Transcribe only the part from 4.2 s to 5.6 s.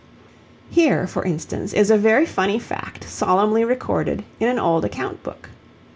in an old account book.